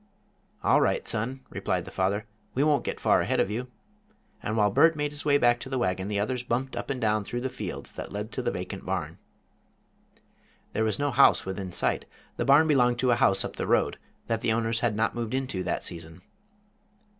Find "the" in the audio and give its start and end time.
1.85-1.91, 5.69-5.77, 6.07-6.19, 7.41-7.51, 8.41-8.49, 12.37-12.45, 13.57-13.67, 14.41-14.51